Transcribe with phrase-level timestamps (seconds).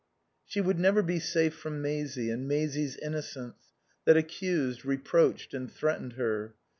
[0.47, 6.13] She would never be safe from Maisie and Maisie's innocence that accused, reproached and threatened
[6.13, 6.55] her.